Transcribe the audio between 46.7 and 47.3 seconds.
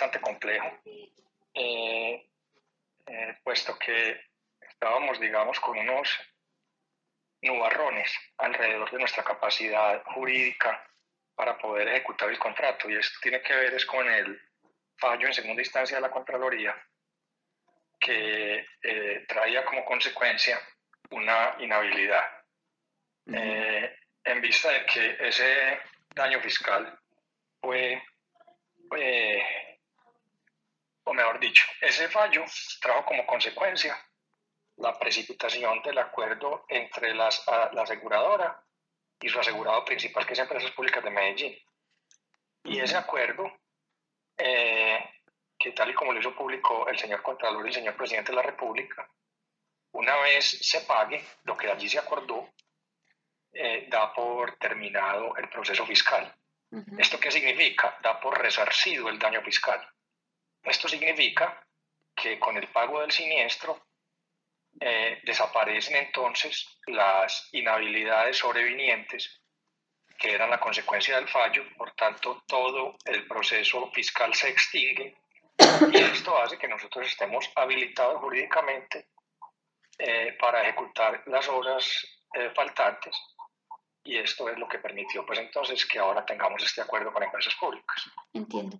el señor